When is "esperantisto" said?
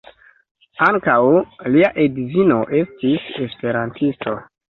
3.47-4.37